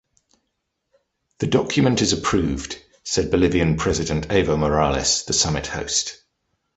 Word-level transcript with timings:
"The 1.37 1.45
document 1.45 2.01
is 2.01 2.11
approved," 2.11 2.81
said 3.03 3.29
Bolivian 3.29 3.77
President 3.77 4.29
Evo 4.29 4.57
Morales, 4.57 5.25
the 5.25 5.33
summit 5.33 5.67
host. 5.67 6.19